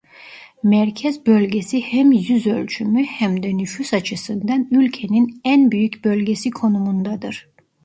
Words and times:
Merkez 0.63 1.25
bölgesi 1.25 1.81
hem 1.81 2.11
yüzölçümü 2.11 3.03
hem 3.03 3.43
de 3.43 3.57
nüfus 3.57 3.93
açısından 3.93 4.67
ülkenin 4.71 5.41
en 5.43 5.71
büyük 5.71 6.03
bölgesi 6.05 6.51
konumundadır. 6.51 7.49